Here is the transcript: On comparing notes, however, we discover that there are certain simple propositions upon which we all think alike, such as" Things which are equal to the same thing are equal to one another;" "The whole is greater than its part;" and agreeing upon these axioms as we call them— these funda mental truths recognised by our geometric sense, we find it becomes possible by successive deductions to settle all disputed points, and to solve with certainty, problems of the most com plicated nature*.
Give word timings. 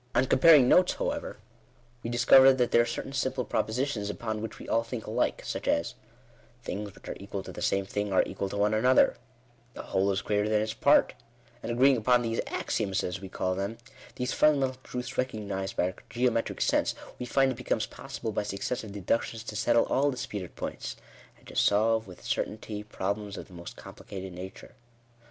On 0.15 0.25
comparing 0.25 0.67
notes, 0.67 0.93
however, 0.95 1.37
we 2.01 2.09
discover 2.09 2.51
that 2.53 2.71
there 2.71 2.81
are 2.81 2.87
certain 2.87 3.13
simple 3.13 3.45
propositions 3.45 4.09
upon 4.09 4.41
which 4.41 4.57
we 4.57 4.67
all 4.67 4.81
think 4.81 5.05
alike, 5.05 5.43
such 5.45 5.67
as" 5.67 5.93
Things 6.63 6.95
which 6.95 7.07
are 7.07 7.15
equal 7.19 7.43
to 7.43 7.51
the 7.51 7.61
same 7.61 7.85
thing 7.85 8.11
are 8.11 8.23
equal 8.25 8.49
to 8.49 8.57
one 8.57 8.73
another;" 8.73 9.15
"The 9.75 9.83
whole 9.83 10.09
is 10.11 10.23
greater 10.23 10.49
than 10.49 10.63
its 10.63 10.73
part;" 10.73 11.13
and 11.61 11.71
agreeing 11.71 11.97
upon 11.97 12.23
these 12.23 12.41
axioms 12.47 13.03
as 13.03 13.21
we 13.21 13.29
call 13.29 13.53
them— 13.53 13.77
these 14.15 14.33
funda 14.33 14.61
mental 14.61 14.81
truths 14.83 15.19
recognised 15.19 15.75
by 15.75 15.83
our 15.91 15.95
geometric 16.09 16.61
sense, 16.61 16.95
we 17.19 17.27
find 17.27 17.51
it 17.51 17.55
becomes 17.55 17.85
possible 17.85 18.31
by 18.31 18.41
successive 18.41 18.91
deductions 18.93 19.43
to 19.43 19.55
settle 19.55 19.85
all 19.85 20.09
disputed 20.09 20.55
points, 20.55 20.95
and 21.37 21.45
to 21.47 21.55
solve 21.55 22.07
with 22.07 22.23
certainty, 22.25 22.81
problems 22.81 23.37
of 23.37 23.45
the 23.45 23.53
most 23.53 23.75
com 23.75 23.93
plicated 23.93 24.31
nature*. 24.31 24.73